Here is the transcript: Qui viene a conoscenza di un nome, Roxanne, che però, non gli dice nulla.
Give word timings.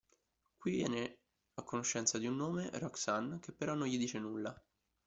Qui 0.57 0.71
viene 0.71 1.19
a 1.53 1.61
conoscenza 1.61 2.17
di 2.17 2.25
un 2.25 2.35
nome, 2.35 2.71
Roxanne, 2.73 3.37
che 3.39 3.51
però, 3.51 3.75
non 3.75 3.85
gli 3.85 3.99
dice 3.99 4.17
nulla. 4.17 4.59